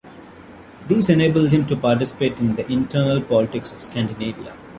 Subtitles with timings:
[0.87, 4.55] These enabled him to participate in the internal politics of Scandinavia.